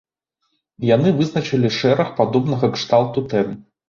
І 0.85 0.87
яны 0.95 1.09
вызначылі 1.19 1.69
шэраг 1.79 2.09
падобнага 2.21 2.71
кшталту 2.79 3.25
тэм. 3.35 3.53